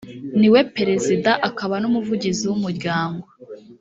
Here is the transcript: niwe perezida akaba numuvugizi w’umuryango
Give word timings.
niwe 0.39 0.61
perezida 0.75 1.31
akaba 1.49 1.75
numuvugizi 1.79 2.43
w’umuryango 2.49 3.25